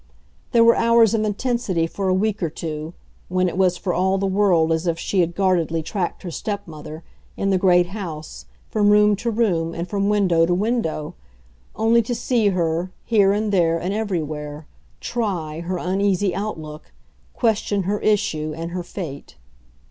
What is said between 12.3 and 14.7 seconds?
her, here and there and everywhere,